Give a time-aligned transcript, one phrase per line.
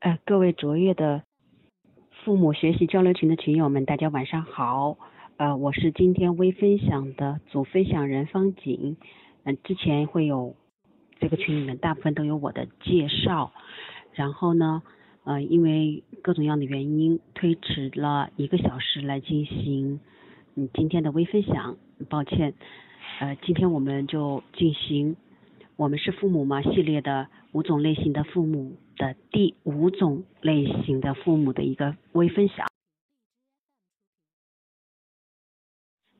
[0.00, 1.24] 呃，各位卓越的
[2.22, 4.96] 父母学习交流群的群友们，大家晚上好。
[5.38, 8.96] 呃，我是今天微分享的主分享人方景。
[9.42, 10.54] 嗯，之前会有
[11.18, 13.52] 这个群里面大部分都有我的介绍，
[14.12, 14.84] 然后呢，
[15.24, 19.98] 呃，因为各种样的原因推迟了一个小时来进行
[20.54, 21.76] 嗯今天的微分享，
[22.08, 22.54] 抱歉。
[23.18, 25.16] 呃，今天我们就进行
[25.78, 28.76] 我们是父母吗系列的五种类型的父母。
[28.98, 32.66] 的第五种类型的父母的一个微分享，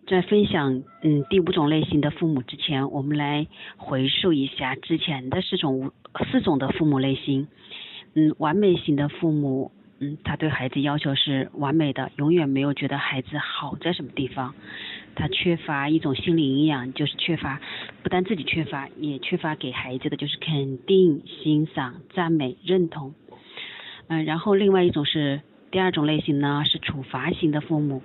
[0.07, 5.91] 在分享嗯第五种类型的父母之前，我们来回溯一下之前的四种五
[6.31, 7.49] 四种的父母类型。
[8.15, 14.55] 嗯，完美型的父母，嗯，他对孩子要求是完美的，永远没有觉得孩子好在什么地方。
[15.19, 17.61] 他缺乏一种心理营养，就是缺乏，
[18.05, 23.15] 不但自己缺乏，也缺乏给孩子的就是肯定、欣赏、赞美、认同。
[24.07, 28.01] 嗯，然后另外一种是第二种类型呢，是处罚型的父母，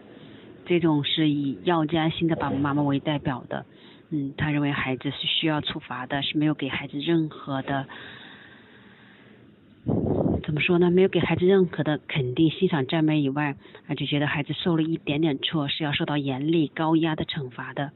[0.65, 3.65] 这种是以药家型的爸爸妈妈为代表的。
[4.09, 7.85] 嗯，他认为孩子是需要处罚的，是没有给孩子任何的。
[10.53, 10.91] 怎么说呢？
[10.91, 13.55] 没有给孩子任何的肯定、欣赏、赞美以外，
[13.87, 17.89] 啊，就觉得孩子受了一点点错是要受到严厉、高压的惩罚的。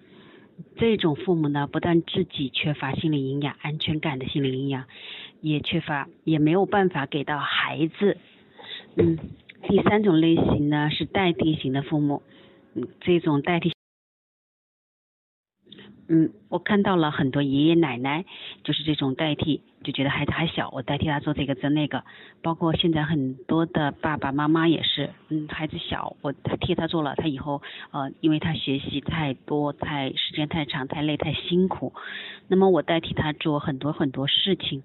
[0.75, 4.85] 这种父母呢，不但自己缺乏心理营养、安全感的心理营养，
[5.39, 8.17] 也缺乏，也没有办法给到孩子。
[8.95, 9.19] 嗯，
[9.69, 12.23] 第三种类型呢是代替型的父母，
[12.73, 13.76] 嗯，这种代替。
[16.09, 18.23] 嗯，我看到了很多爷爷奶奶
[18.63, 22.01] 就是这种代替，就觉得孩子还小，我代替他做这个做那个。
[22.41, 31.93] 包括现在很多的爸爸妈妈也是，嗯，孩子小，我替他做了，他以后呃，因为他学习太多，太时间太长，太累，太辛苦，
[32.47, 34.83] 那么我代替他做很多很多事情，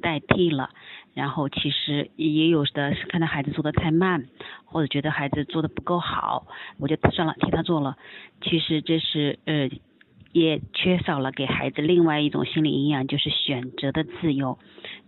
[0.00, 0.70] 代替了。
[1.12, 4.24] 然后其实也有的是看到孩子做的太慢，
[4.64, 6.46] 或者觉得孩子做的不够好，
[6.78, 7.98] 我就算了，替他做了。
[8.40, 9.68] 其实这是呃。
[10.32, 14.58] 也缺少了给孩子另外一种心理营养，就是选择的自由。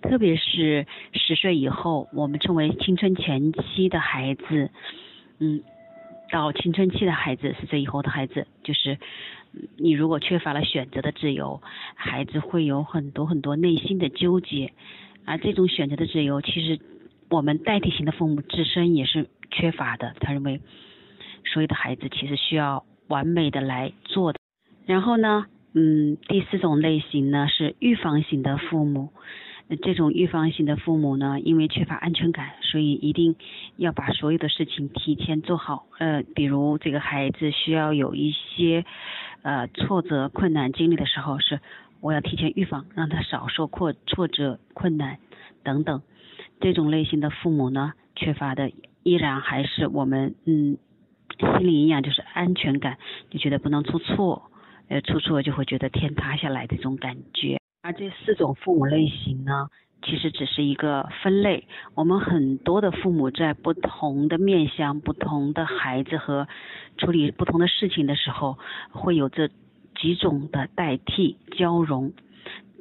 [0.03, 4.71] 特别是十岁以后，我们称为青春前期的孩子，
[5.39, 5.63] 嗯，
[6.31, 8.99] 到青春期的孩子，十岁以后的孩子，就是
[9.79, 11.63] 你如果缺乏了选择的自由，
[11.95, 14.73] 孩子会有很多很多内心的纠结。
[15.25, 16.79] 而这种选择的自由，其实
[17.31, 20.15] 我们代替型的父母自身也是缺乏的。
[20.21, 20.61] 他认为，
[21.47, 24.44] 所有的孩子其实需要完美的来做的。
[24.87, 29.11] 然后呢，嗯，第四种类型呢是预防型的父母。
[29.83, 33.35] 这种预防型的父母呢，因为缺乏安全感，所以一定
[33.77, 35.87] 要把所有的事情提前做好。
[35.99, 38.85] 呃，比如这个孩子需要有一些
[39.41, 41.61] 呃挫折、困难经历的时候，是
[42.03, 45.17] 我要提前预防，让他少受挫挫折、困难
[45.63, 46.03] 等等。
[46.61, 48.71] 这种类型的父母呢，缺乏的
[49.03, 50.77] 依然还是我们嗯
[51.39, 52.99] 心理营养，就是安全感，
[53.31, 54.51] 就觉得不能出错。
[54.89, 59.69] 呃，出错就会觉得天塌下来的这种感觉，而这四种父母类型呢，
[60.03, 61.67] 其实只是一个分类。
[61.95, 66.47] 我们很多的父母在不同的面向、不同的孩子和
[66.99, 68.59] 处理不同的事情的时候，
[68.91, 69.49] 会有这
[69.99, 72.13] 几种的代替交融，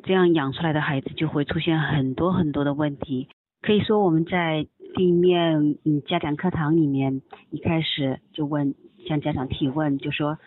[0.04, 3.30] 这样养出来的孩子就会出现很多很多的问题。
[3.62, 8.76] 可以说我们在地面嗯家长课堂里面一开始就问
[9.08, 10.38] 向家长提问，就说。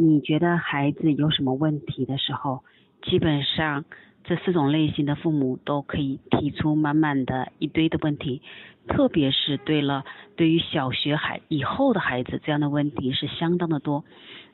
[0.00, 2.62] 你觉得孩子有什么问题的时候，
[3.02, 3.84] 基本上
[4.22, 8.40] 这四种类型的父母都可以提出满满的一堆的问题，
[8.86, 10.04] 特别是对了，
[10.36, 14.04] 对于小学孩以后的孩子，这样的问题是相当的多。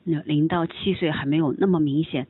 [0.03, 2.25] 那零到七岁还没有那么明显，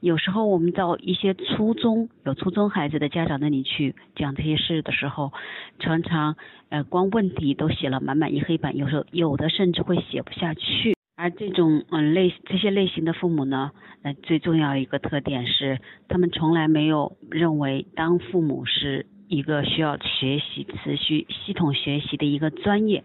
[0.00, 5.32] 有时候我们到一些初中有初中孩子的家长那里去讲这些事的时候，
[5.78, 6.36] 常常
[6.68, 10.97] 呃光问题都写了满满一黑板，有时候有的甚至会写不下去。
[11.20, 23.02] 而这种嗯类这些类型的父母呢，呃最重要一个特点是，他们从来没有认为当父母是一个需要学习、持续系统学习的一个专业，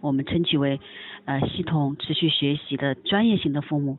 [0.00, 0.80] 我们称其为
[1.26, 3.98] 呃系统持续学习的专业型的父母。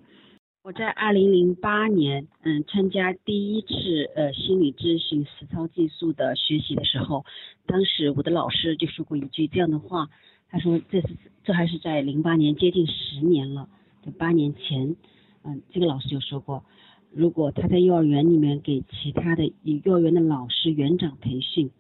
[0.64, 7.24] 我在二零零八年嗯参加第一次呃心理咨询实操技术的学习的时候，
[7.68, 10.08] 当时我的老师就说过一句这样的话。
[10.54, 11.08] 他说：“这是
[11.44, 13.68] 这还是在零八年，接近十年了，
[14.06, 14.96] 就八年前，
[15.44, 16.64] 嗯，这个老师就说过，
[17.12, 21.72] 如果他在幼儿园里面给其他的幼儿园的老师园长培训，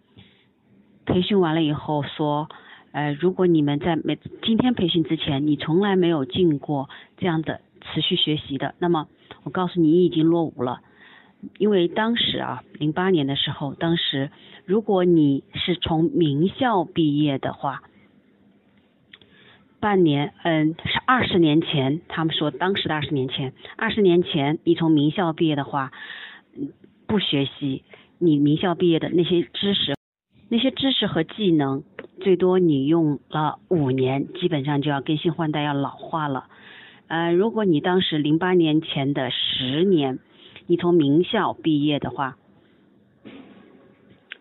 [1.05, 2.49] 培训完了以后说，
[2.93, 9.07] 呃，如果你们在每今天培训之前，你从来没有进过这样的持续学习的，那么
[9.43, 10.81] 我告诉你，你已经落伍了。
[11.59, 14.31] 因为当时啊，零八年的时候，当时
[14.65, 17.83] 如果你是从名校毕业的话，
[19.83, 25.91] 半年，嗯，是二十年前，他们说当时的二十年前，二十年前你从名校毕业的话，
[26.55, 26.71] 嗯
[27.05, 27.83] 不学习
[28.17, 29.93] 你名校毕业的那些知识，
[30.47, 31.83] 那些知识和技能，
[32.21, 36.45] 最多你用了五年，基本上就要更新换代，要老化了。
[37.07, 40.19] 呃，如果你当时零八年前的十年，
[40.65, 42.37] 你从名校毕业的话，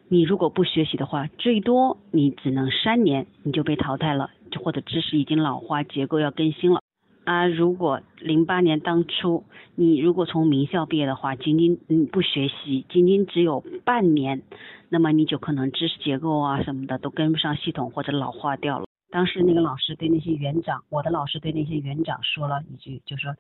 [0.07, 6.81] 你如果不学习的话，最多你只能三年你就被淘汰了，或者知识已经老化，结构要更新了。
[7.25, 9.45] 啊，如果零八年当初
[9.77, 14.43] 你如果从名校毕业的话，仅仅嗯不学习，仅仅只有半年，
[14.89, 18.87] 那么你就可能知识结构啊什么的都跟不上系统或者老化掉了。
[19.11, 23.31] 当时那个老师对那些园长，我的老师对那些园长说了一句，就说，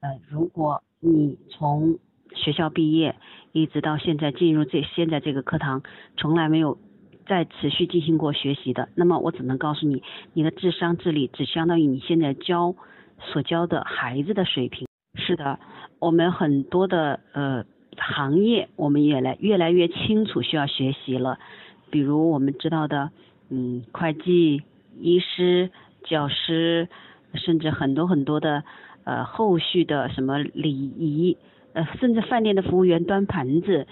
[0.00, 1.98] 呃，如果你从
[2.34, 3.16] 学校毕业
[3.52, 5.82] 一直到现在进入这现在这个课堂，
[6.16, 6.78] 从来没有
[7.26, 10.02] 再持续进行过学习的，那么我只能告诉你，
[10.32, 12.74] 你的智商智力只相当于你现在教
[13.20, 14.86] 所教的孩子的水平。
[15.16, 15.58] 是的，
[15.98, 17.64] 我们很多的呃
[17.96, 21.38] 行业，我们也来越来越清楚需要学习了，
[21.90, 23.10] 比如我们知道的，
[23.50, 24.62] 嗯，会计。
[24.98, 25.70] 医师、
[26.04, 26.88] 教师，
[27.34, 28.64] 甚至很多很多的
[29.04, 31.36] 呃后续的什么礼仪，
[31.74, 33.86] 呃甚至饭店的服务员端盘子、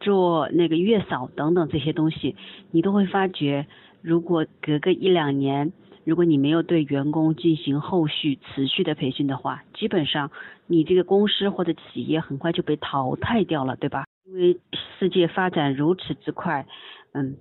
[0.00, 2.36] 做那个月嫂等等这些东西，
[2.70, 3.66] 你都会发觉，
[4.02, 5.72] 如果隔个一两年，
[6.04, 10.30] 如果你没有对员工进行后续持续的培训的话，基本上
[10.66, 14.04] 你这个公司或者企业很快就被淘汰掉了，对吧？
[14.26, 14.58] 因为
[14.98, 16.66] 世界发展如此之快，
[17.12, 17.36] 嗯。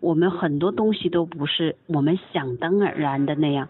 [0.00, 3.68] 我们很多东西都不是我们想当然的那样，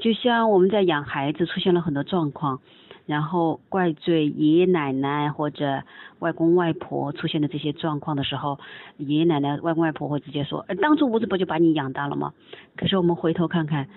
[0.00, 2.60] 就像我们在养孩子出现了很多状况，
[3.08, 5.82] 然后怪罪爷爷奶奶或者
[6.18, 8.58] 外公外婆出现的这些状况的时候，
[8.98, 12.34] 爷爷奶奶、外公外婆会直接说，当初我这不就把你养大了吗？
[12.76, 13.88] 可是我们回头看看，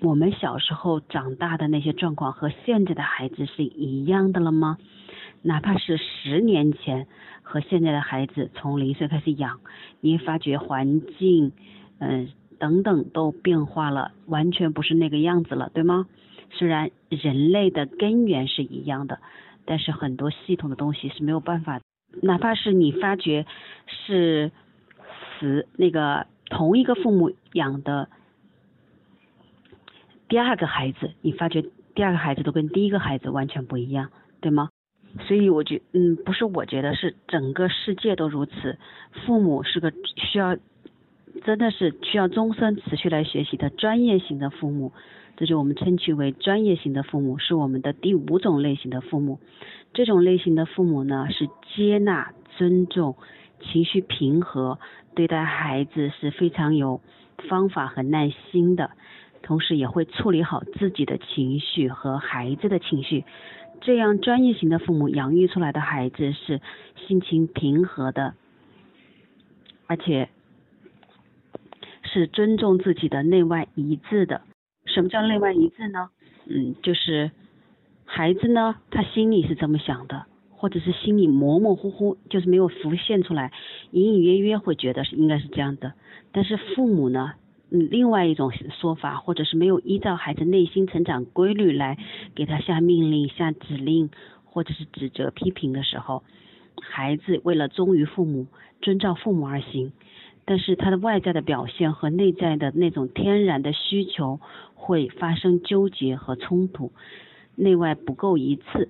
[0.00, 4.76] 我们小时候长大的那些状况和现在的孩子是一样的了吗？
[5.42, 7.06] 哪怕是十年前
[7.42, 9.60] 和现在的孩子从零岁开始养，
[10.00, 11.52] 你发觉环境，
[12.00, 12.28] 嗯
[12.58, 16.06] 等等都变化了，完全不是那个样子了，对吗？
[16.50, 19.18] 虽然人类的根源是一样的，
[19.64, 21.80] 但是很多系统的东西是没有办法。
[22.22, 23.46] 哪怕是你发觉
[23.86, 24.50] 是
[25.38, 28.08] 死那个同一个父母养的
[30.28, 31.64] 第二个孩子，你发觉
[31.94, 34.10] 第二个孩子都跟第一个孩子完全不一样，
[34.40, 34.70] 对吗？
[35.26, 38.78] 所以我觉，嗯，不是我觉得是整个世界都如此。
[39.24, 40.56] 父母是个需要，
[41.44, 44.92] 真的是需要终身持续来学习的专业型的父母，
[45.36, 49.38] 这就我们称其为专业型的父母，是我们的第五种类型的父母。
[49.92, 53.16] 这种类型的父母呢，是接纳、尊重、
[53.60, 54.78] 情绪平和，
[55.14, 57.00] 对待孩子是非常有
[57.48, 58.90] 方法和耐心的，
[59.42, 63.24] 同时也会处理好自己的情绪和孩子的情绪。
[63.82, 66.62] 这样专业型的父母养育出来的孩子是
[67.06, 68.34] 心情平和的，
[69.86, 70.30] 而且
[72.02, 74.40] 是尊重自己的内外一致的。
[74.96, 76.08] 什么叫内外一致呢？
[76.46, 77.30] 嗯，就是
[78.06, 83.52] 孩子呢，他心里是这么想的，或者是心里模模糊糊，就是没有浮现出来，
[83.90, 85.92] 隐隐约约会觉得是应该是这样的。
[86.32, 87.34] 但是父母呢？
[87.70, 88.50] 嗯，另外一种
[88.80, 91.98] 说法，或者是没有依照孩子内心成长规律来
[92.34, 94.08] 给他下命令、下指令，
[94.46, 96.22] 或者是指责、批评的时候，
[96.80, 98.46] 孩子为了忠于父母、
[98.80, 99.92] 遵照父母而行，
[100.46, 104.40] 但是他的外在的表现和内在的那种天然的需求
[104.74, 106.92] 会发生纠结和冲突，
[107.56, 108.88] 内外不够一致。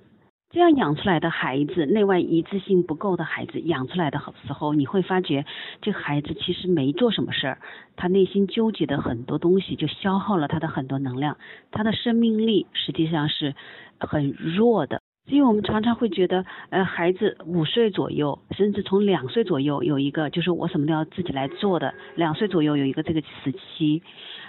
[0.49, 5.45] 这样养出来的孩子，内外一致性不够的孩子，养出来的时候，你会发觉
[5.81, 7.59] 这孩子其实没做什么事儿，
[7.97, 11.37] 他内心纠结的很多东西就消耗了他的很多能量，
[11.71, 13.55] 他的生命力实际上是
[13.99, 14.96] 很弱的。
[15.27, 24.01] 因为我们常常会觉得，呃，孩子五岁左右，甚至从两岁左右有一个，就是我什么都要自己来做的，两岁左右有一个这个时期，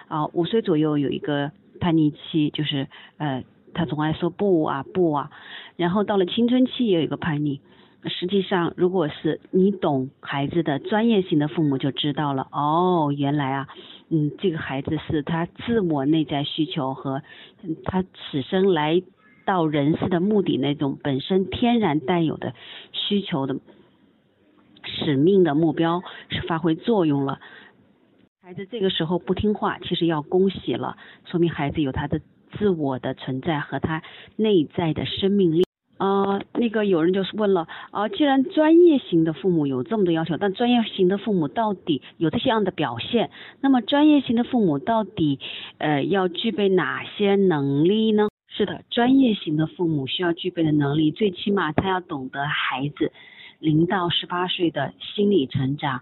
[0.08, 3.44] 啊，五岁左右有一个叛逆期，就是呃。
[3.74, 5.30] 他总爱说不啊不啊，
[5.76, 7.60] 然后到了青春期也有一个叛逆。
[8.06, 12.48] 实际上，如果是你懂孩子的专业性的父母就知道了。
[12.50, 13.68] 哦，原来啊，
[14.08, 17.22] 嗯，这个孩子是他自我内在需求和
[17.84, 19.02] 他此生来
[19.48, 22.52] 到人世的目的那种本身天然带有的
[22.92, 23.56] 需求的
[24.84, 27.40] 使命的目标是发挥作用了。
[28.42, 32.20] 孩子这个时候不听话，其实要恭喜了，说明孩子有他的。
[32.58, 34.02] 自我的存在和他
[34.36, 35.64] 内在的生命力，
[35.98, 43.28] 呃，么那个有人就是问了啊，既然专业型的父母有这么多要求，但专业型的父母到底有这些样的表现，
[43.60, 45.38] 那么专业型的父母到底
[45.76, 48.27] 呃要具备哪些能力呢？
[48.58, 53.12] 是的，专业型的父母需要具备的能力，最起码他要懂得孩子
[53.60, 56.00] 零到十八岁的心理成长，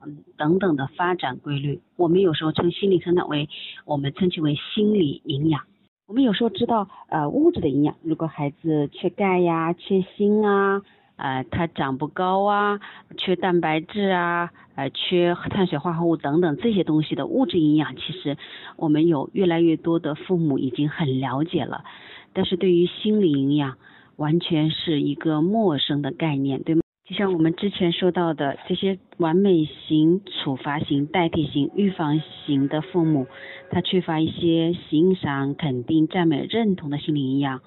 [0.00, 1.82] 嗯等等的发展规律。
[1.96, 3.50] 我们有时候称心理成长为，
[3.84, 5.64] 我们称其为心理营养。
[6.06, 10.80] 我们有时候知道呃物质的营养，如果孩子缺钙呀、缺锌啊，
[11.18, 12.80] 呃他长不高啊，
[13.18, 18.38] 缺蛋白质啊，呃缺碳水化合物等等这些东西的物质营养，其实
[18.76, 21.84] 我们有越来越多的父母已经很了解了，
[22.32, 23.76] 但是对于心理营养，
[24.16, 26.80] 完全是一个陌生的概念，对吗？
[27.04, 33.26] 就像我们之前说到的，这些完美型、处罚型、代替型、预防型的父母，
[33.70, 37.62] 他缺乏一些欣赏、肯定、赞美、认同的心理营养，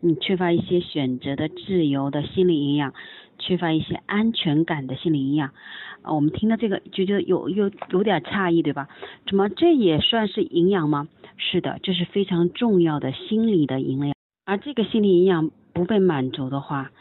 [0.00, 2.94] 嗯，缺乏一些选择的自由的心理营养，
[3.38, 5.50] 缺乏一些安全感的心理营养。
[6.02, 8.88] 啊，我们听到这个就觉得有有有点诧异，对吧？
[9.26, 11.08] 怎么这也算是营养吗？
[11.36, 14.14] 是的，这是非常重要的心理的营养。
[14.44, 16.92] 而这个心理营养不被满足的话，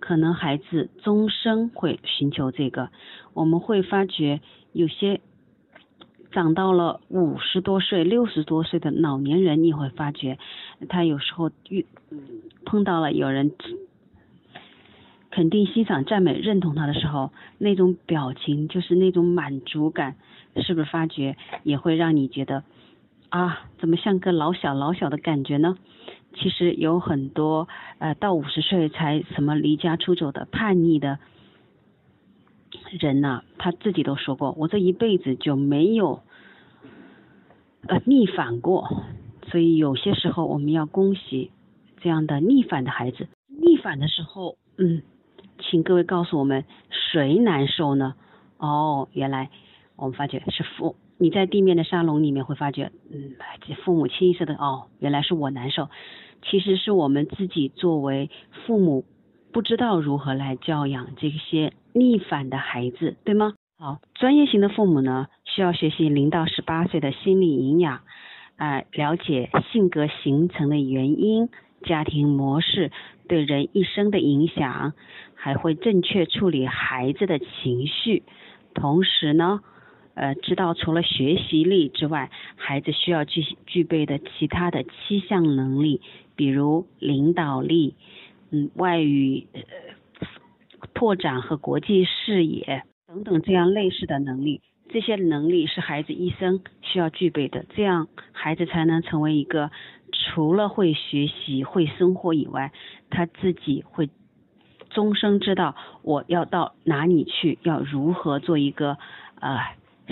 [0.00, 2.90] 可能孩子终生会寻求这个，
[3.32, 4.40] 我们会发觉
[4.72, 5.20] 有些
[6.32, 10.38] 长到了五十多岁、六十多岁的老年人，你会发觉
[10.88, 11.86] 他有时候遇
[12.64, 13.52] 碰到了有人
[15.30, 20.16] 肯定、欣赏、赞美、认同他的时候，那种表情就是那种满足感，
[20.56, 22.64] 是不是发觉也会让你觉得
[23.28, 25.76] 啊，怎么像个老小老小的感觉呢？
[26.34, 27.66] 其实有很多
[27.98, 31.18] 呃到五十岁才什么离家出走的叛逆的
[32.98, 36.22] 人呐，他自己都说过，我这一辈子就没有
[37.86, 39.02] 呃逆反过，
[39.50, 41.50] 所以有些时候我们要恭喜
[42.00, 43.28] 这样的逆反的孩子。
[43.48, 45.02] 逆反的时候，嗯，
[45.58, 48.14] 请各位告诉我们谁难受呢？
[48.58, 49.50] 哦，原来
[49.96, 50.96] 我们发觉是父。
[51.18, 53.34] 你在地面的沙龙里面会发觉，嗯，
[53.84, 55.88] 父母清一色的哦，原来是我难受，
[56.42, 58.30] 其实是我们自己作为
[58.64, 59.04] 父母
[59.52, 63.54] 不知道如何来教养这些逆反的孩子，对吗？
[63.78, 68.00] 好，专业型的父母呢，需要学习零到十八岁的心理营养，
[68.56, 71.48] 啊，了解性格形成的原因、
[71.82, 72.90] 家庭模式
[73.28, 74.92] 对人一生的影响，
[75.34, 78.22] 还会正确处理孩子的情绪，
[78.74, 79.60] 同时呢。
[80.14, 86.02] 呃，知道除了学习力之外，孩子需要具具备的其他的七项能力，
[86.36, 87.94] 比如领导力，
[88.50, 89.46] 嗯，外语
[91.00, 94.60] 拓展和国际视野等等这样类似的能力。
[94.90, 99.70] 这些能力是孩子一生需要具备的，这样孩子才能成为一个
[100.12, 102.70] 除了会学习、会生活以外，
[103.08, 104.10] 他自己会
[104.90, 108.98] 终生知道我要到哪里去，要如何做一个
[109.40, 109.58] 呃。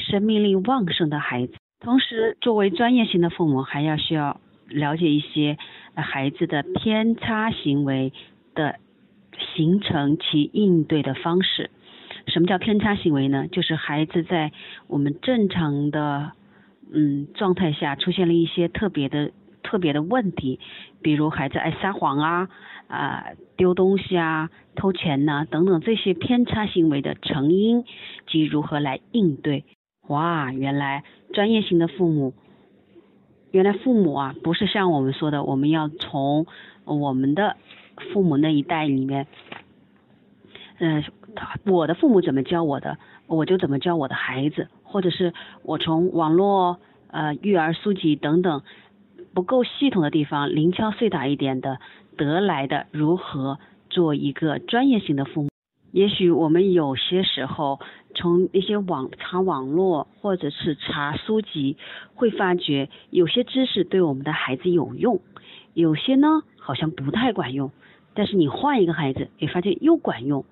[0.01, 5.59] 生命力旺盛的孩子，同时作为专业型的父母，还要需要了解一些
[5.97, 8.13] 孩子的偏差行为
[8.55, 8.77] 的
[9.55, 11.71] 形成其应对的方式。
[12.27, 13.47] 什么叫偏差行为呢？
[13.51, 14.53] 就是孩子在
[14.87, 16.33] 我们正常的
[16.93, 19.31] 嗯状态下出现了一些特别的
[19.63, 20.61] 特别的问题，
[21.01, 22.49] 比如孩子爱撒谎啊
[22.87, 23.27] 啊
[23.57, 27.85] 丢东西啊偷钱呐等等这些偏差行为的成因
[28.27, 29.65] 及如何来应对。
[30.07, 32.35] 哇，原来专业型的父母，
[33.51, 36.47] 原来父母啊，不是像我们说的，我们要从
[36.85, 37.57] 我们的
[38.13, 39.27] 父母那一代里面，
[40.79, 41.05] 嗯，
[41.67, 46.79] 我的父母怎么教我的，我就怎么教我的孩子，或者是我从网络
[47.11, 48.63] 呃育儿书籍等等
[49.35, 51.79] 不够系统的地方，零敲碎打一点的
[52.17, 53.59] 得来的，如何
[53.91, 55.49] 做一个专业型的父母？
[55.91, 57.81] 也许我们有些时候
[58.15, 61.79] 从一些网查网络或者是查书籍，
[62.15, 65.21] 会发觉有些知识对我们的孩子有用，
[65.73, 67.71] 有些呢好像不太管用。
[68.19, 70.45] 但是你换一个孩子，你发现又管用。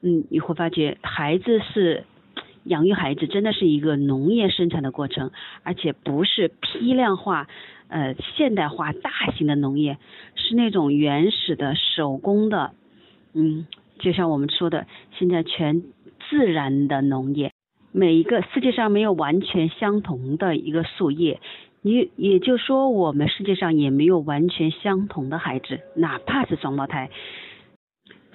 [0.00, 2.02] 嗯，你会发觉孩子是
[2.64, 5.30] 养育孩子真的是一个农业生产的过程，
[5.62, 7.46] 而且不是批量化、
[7.86, 9.98] 呃现代化、大型的农业，
[10.34, 12.72] 是那种原始的手工的，
[13.34, 13.68] 嗯。
[14.00, 15.84] 就像我们说的，现在全
[16.28, 17.52] 自然的农业，
[17.92, 21.40] 每一个世界上没有完全相同的一个树叶，
[21.82, 27.10] 你也就说我们世界上也没有完全相同的孩子，哪怕是双胞胎。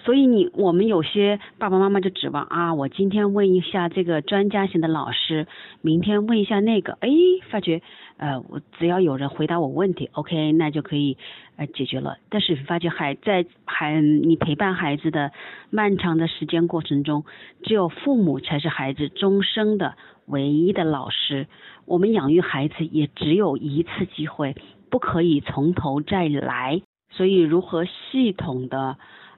[0.08, 5.48] 所以你我们有些爸爸妈妈就指望啊，我今天问一下这个专家型的老师，
[5.82, 7.10] 明天问一下那个，哎，
[7.50, 7.82] 发觉
[8.16, 11.18] 呃，我只要有人回答我问题，OK，那就可以
[11.58, 12.20] 呃解决了。
[12.30, 15.34] 但是发觉还在还你陪伴孩子的
[15.72, 17.26] 漫长的时间过程中，
[17.64, 19.96] 只有父母才是孩子终生的
[20.26, 21.48] 唯一的老师。
[21.84, 24.56] 我们养育孩子也只有一次机会，
[24.90, 26.82] 不可以从头再来。
[27.10, 28.96] 所以如何系统的。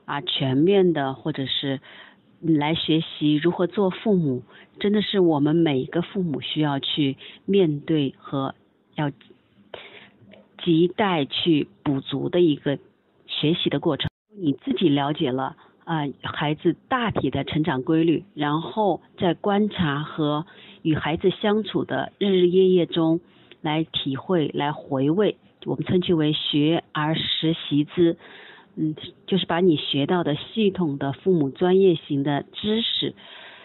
[0.10, 1.82] 啊，全面的，或者是
[2.42, 4.42] 来学习如何做父母，
[4.80, 8.56] 真的是我们每一个父母需要去面对和
[8.96, 9.12] 要
[10.58, 12.80] 亟待去补足的一个
[13.28, 14.10] 学习的过程。
[14.36, 20.48] 你自己了解了啊，孩子大体的成长规律，然后在观察和
[20.82, 23.20] 与孩子相处的日日夜夜中
[23.62, 28.18] 来体会、来回味，我们称其为学而时习之。
[28.82, 28.96] 嗯，
[29.28, 33.14] 就是把你学到的系统的父母专业型的知识，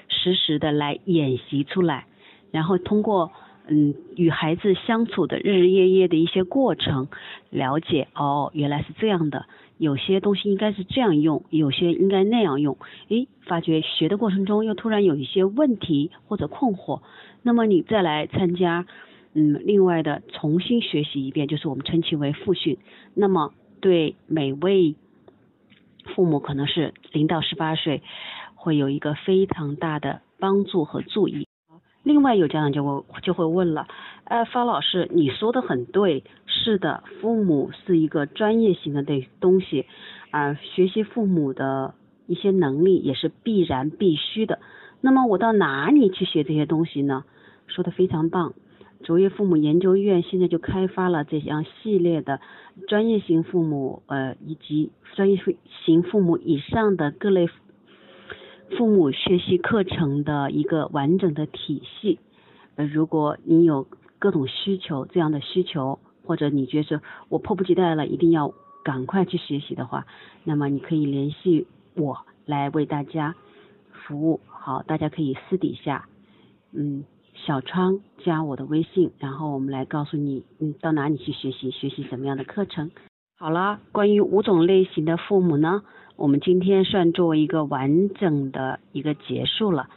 [0.08, 2.06] 实时的来演习出来，
[2.50, 3.30] 然后通过
[3.68, 7.06] 嗯与孩子相处的日日夜夜的一些过程，
[7.50, 9.46] 了解哦原来是这样的，
[9.78, 12.76] 有些东西应该是这样用，有些应该那样用，
[13.08, 17.02] 诶，发觉学的过程中又突然有一些问题或者困惑，
[17.42, 18.84] 那么你再来参加
[19.32, 22.78] 嗯另外的重新学习一遍，就是我们称其为复训，
[23.14, 24.96] 那么对每位。
[26.14, 28.02] 父母可能是零到十八岁，
[28.54, 31.46] 会有一个非常大的帮助和注意。
[32.02, 33.88] 另外有家长就会就会问了，
[34.24, 39.86] 呃，方老师你说的很对，是的，父母是一个专业型的的东西，
[40.30, 41.94] 啊，学习父母的
[42.26, 44.58] 一些能力也是必然必须的。
[45.00, 47.24] 那么我到哪里去学这些东西呢？
[47.66, 48.52] 说的非常棒。
[49.04, 52.40] 卓越父母研究院现在就开发了这样系列的
[52.88, 55.38] 专业型父母呃以及专业
[55.84, 57.46] 型父母以上的各类
[58.76, 62.18] 父母学习课程的一个完整的体系。
[62.76, 63.86] 呃，如果你有
[64.18, 70.06] 各种需求这样的需求，或者你觉得我迫不及待了，一定要赶快去学习的话，
[70.44, 73.34] 那么你可以联系我来为大家
[73.92, 74.40] 服务。
[74.46, 76.08] 好，大家可以私底下
[76.72, 77.04] 嗯。
[77.34, 82.90] 小窗加我的微信，然后我们来告诉你，嗯，到哪里去学习，学习什么样的课程。
[83.36, 85.82] 好了，关于五种类型的父母呢，
[86.16, 89.88] 我们今天算作为一个完整的一个结束了。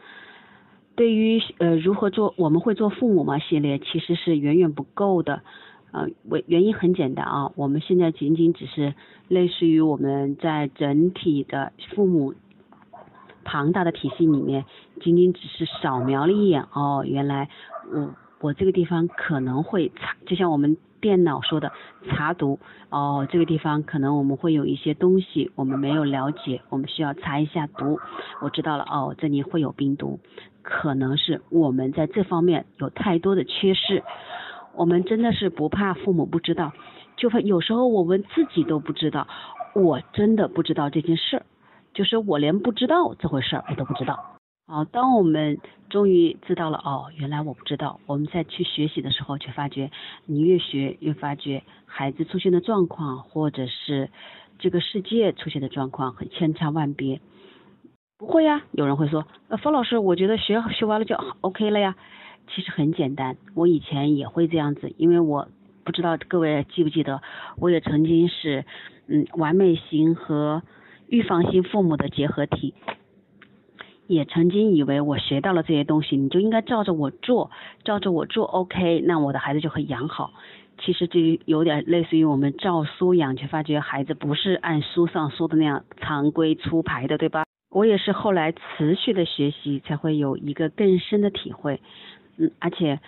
[0.95, 5.41] 对于呃如何做我们会做父母吗系列，其实是远远不够的。
[5.91, 8.93] 呃，为原因很简单啊，我们现在仅仅只是
[9.29, 12.33] 类似于我们在整体的父母。
[13.49, 14.65] 庞大的体系里面，
[15.07, 17.47] 仅仅只是扫描了一眼哦，原来
[17.93, 21.71] 我我这个地方可能会查，就像我们电脑说的
[22.09, 27.97] 查读哦，这个地方可能我们会有一些东西我们没有了解，我们需要查一下读。
[28.41, 30.19] 我知道了哦，这里会有病毒，
[30.61, 34.03] 可能是我们在这方面有太多的缺失。
[34.75, 36.73] 我们真的是不怕父母不知道，
[37.15, 39.25] 就怕有时候我们自己都不知道，
[39.73, 41.45] 我真的不知道这件事儿。
[41.93, 44.36] 就是我连不知道这回事儿我都不知道。
[44.69, 48.01] 好，当我们终于知道了，哦，原来我不知道。
[48.05, 49.91] 我们再去学习的时候，却发觉
[50.25, 54.09] 你越学越发觉孩子出现的状况，或者是
[54.59, 57.21] 这个世界出现的状况很千差万别。
[58.17, 61.95] 不会呀，有人会说，呃，方老师，我觉得学学完了就 OK 了呀。
[62.53, 65.47] 其实很简单，我以前也会这样子，因为我
[65.85, 67.21] 不知道各位记不记得，
[67.55, 68.65] 我也曾经是
[69.07, 70.61] 嗯完美型和。
[71.09, 72.73] 预防性父母的结合体，
[74.07, 77.51] 也曾经以为我学到了这些东西，你就应该照着我做，
[77.83, 80.31] 照着我做，OK，那我的孩子就会养好。
[80.79, 87.43] 其实这有点类似于我们照书养，却发觉孩子不是按书上说的那样常规出牌的，对吧？
[87.69, 91.81] 我也是后来持续的学习，才会有一个更深的体会，
[92.37, 92.99] 嗯，而且。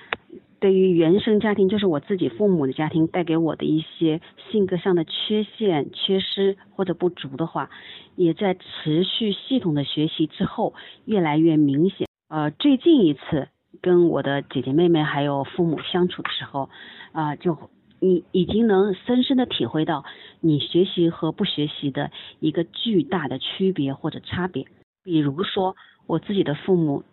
[0.59, 4.19] 对于原生家庭，就是我自己父母的家庭带给我的一些
[4.51, 7.69] 性格上的缺陷、缺失或者不足的话，
[8.17, 10.73] 也在持续系统的学习之后
[11.05, 12.07] 越来越明显。
[12.27, 13.47] 呃，最近一次
[13.81, 16.69] 跟我的姐姐妹妹还有父母相处的时候，
[17.13, 17.57] 啊，就
[18.01, 20.03] 你已经能深深的体会到
[20.41, 24.65] 你学习和不学习的一个巨大的区别或者差别。
[25.05, 27.03] 比如说我自己的父母，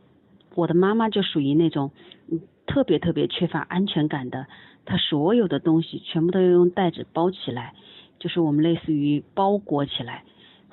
[0.56, 1.92] 我的妈妈就属于那种，
[2.28, 2.40] 嗯。
[2.66, 4.46] 特别特别缺乏安全感的，
[4.84, 7.74] 他所有的东西全部都要用袋子包起来，
[8.18, 10.24] 就是我们类似于包裹起来，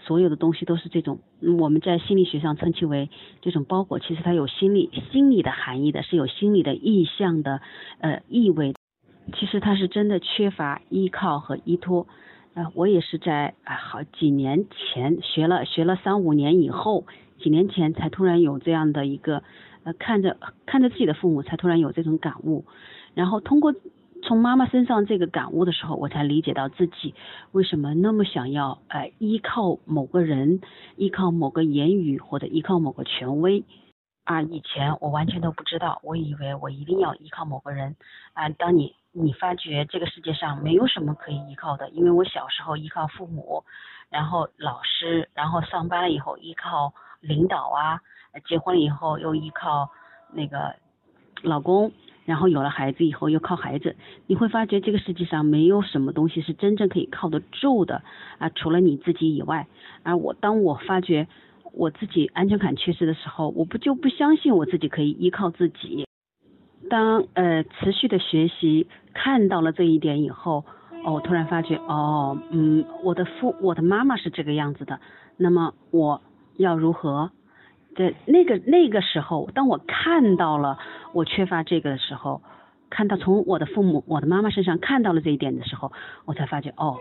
[0.01, 1.19] 所有的东西都是这种，
[1.59, 3.09] 我们在心理学上称其为
[3.41, 7.61] 这种包裹，其实它有心理心理的含义的，是有心理的意向的
[7.99, 8.73] 呃意味，
[9.33, 12.07] 其实他是真的缺乏依靠和依托，
[12.55, 17.05] 呃，我也是在啊好几年前学了学了三五年以后，
[17.39, 19.43] 几年前才突然有这样的一个
[19.83, 22.65] 呃看着看着自己的父母才突然有这种感悟，
[23.13, 23.73] 然后通过
[24.23, 27.13] 从妈妈身上这个感悟的时候，我才理解到自己
[27.51, 30.61] 为什么那么想要呃依靠某个人，
[30.95, 33.63] 依靠某个言语或者依靠某个权威。
[34.23, 37.97] 啊，以前我完全都不知道，我以为我一定要依靠某个人。
[38.31, 43.65] 啊，当你你发觉这个世界上没有什么可以依靠的，因为我小时候依靠父母，
[44.13, 47.99] 然后老师，然后上班了以后依靠领导啊，
[48.47, 49.89] 结婚了以后又依靠
[50.31, 50.75] 那个
[51.41, 51.91] 老公，
[52.23, 53.95] 然后有了孩子以后又靠孩子。
[54.27, 58.03] 你会发觉这个世界上没有什么东西是真正可以靠得住的
[58.37, 59.67] 啊，除了你自己以外。
[60.03, 61.27] 而我当我发觉。
[61.75, 66.05] 我自己安全感缺失的时候，我不就不相信我自己可以依靠自己。
[66.87, 70.65] 当呃持续的学习看到了这一点以后，
[71.05, 74.99] 哦，突然发觉哦，嗯，我的父我的妈妈是这个样子的，
[75.37, 76.21] 那么我
[76.57, 77.31] 要如何？
[77.95, 80.79] 在那个那个时候，当我看到了
[81.13, 82.41] 我缺乏这个的时候，
[82.89, 85.91] 看到从我的父母我的妈妈身上看到了这一点的时候，
[86.25, 86.97] 我才发觉哦，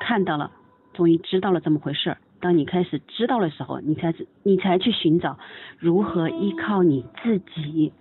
[0.00, 0.50] 看到了，
[0.94, 2.16] 终于知道了这么回事。
[2.40, 5.38] 当你开始知道的时候，你才你才去寻找
[5.78, 7.92] 如何依靠你自己。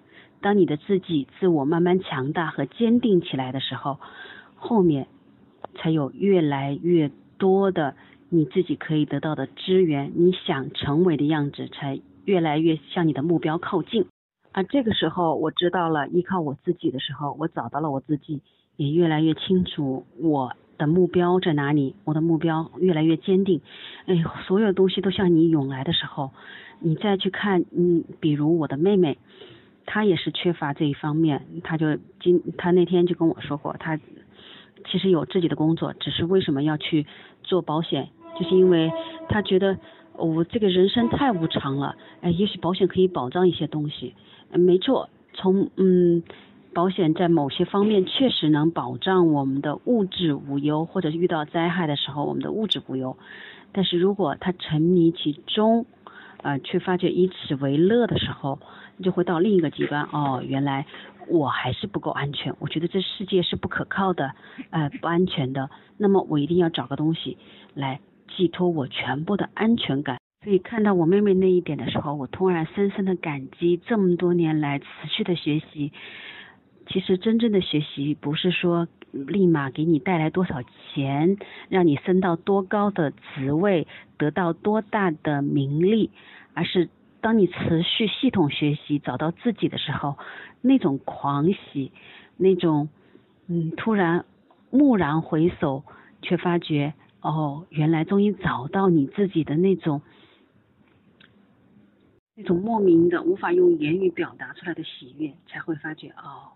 [0.41, 3.99] 当你的自己自我慢慢强大和坚定起来的时候，
[4.55, 5.07] 后面
[5.77, 7.95] 才有越来越多的
[8.29, 14.05] 你自己可以得到的资源，你想成为的样子才越来越向你的目标靠近。
[14.51, 18.41] 而这个时候，我知道了依靠我自己的时候，我找到了我自己，
[18.75, 20.51] 也越来越清楚我。
[20.79, 21.95] 的目标在哪里？
[22.03, 23.61] 我的目标越来越坚定，
[24.05, 26.29] 哎，所有东西都向你涌来的时候，
[26.79, 29.17] 你再去看，嗯，比如我的妹妹，
[29.87, 33.99] 她也是缺乏这一方面，她就今她那天就跟我说过，她
[34.89, 37.06] 其实有自己的工作，只是为什么要去
[37.43, 38.91] 做保险，就是因为
[39.30, 39.78] 他觉得
[40.15, 44.15] 我这个人生太无常了，哎，也许保险可以保障一些东西，
[44.52, 46.23] 没错，从嗯。
[46.73, 53.17] 保险在某些方面确实能保障我们的物质无忧，或者是遇到灾害的时候我们的物质无忧。
[53.71, 55.88] 但是如果他沉迷其中，
[56.43, 58.60] 呃，却发觉以此为乐的时候，
[59.02, 60.04] 就会到另一个极端。
[60.12, 60.86] 哦，原来
[61.29, 64.33] 我还是不够安全，我觉得这世界是不可靠的，
[64.71, 65.69] 呃，不安全的。
[65.97, 67.37] 那么我一定要找个东西
[67.73, 67.99] 来
[68.35, 70.17] 寄托我全部的安全感。
[70.43, 75.91] 所以看到我妹妹那一点的时候，我突然深深的感激这么多年来持续的学习。
[76.89, 81.37] 其实真正的学习不是说立马给你带来多少钱，
[81.67, 83.87] 让你升到多高的职位，
[84.17, 86.11] 得到多大的名利，
[86.53, 86.87] 而是
[87.21, 90.17] 当你持续系统学习，找到自己的时候，
[90.62, 91.91] 那种狂喜，
[92.38, 92.89] 那种
[93.47, 94.25] 嗯突然
[94.71, 95.84] 蓦然回首，
[96.21, 100.01] 却发觉哦，原来终于找到你自己的那种
[102.36, 106.53] 那种莫名的无法用言语表达出来的喜悦，才会发觉哦。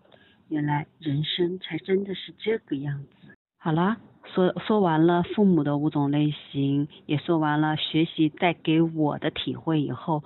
[0.50, 3.36] 原来人生才真的是这个样子。
[3.58, 10.23] 好了，说说完了父母的五种类型，也说完了学习带给我的体会以后，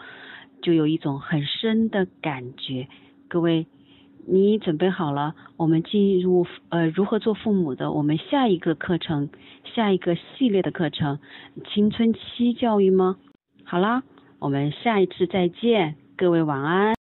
[0.62, 2.88] 就有一种很深的感觉。
[3.27, 3.65] 各位，
[4.27, 5.34] 你准备好了？
[5.58, 9.29] 我们进入呃如何做父母的我们下一个课程，
[9.63, 11.19] 下一个系列的课程——
[11.73, 13.17] 青春期教育吗？
[13.63, 14.03] 好啦，
[14.39, 16.93] 我们下一次再见，各位晚安。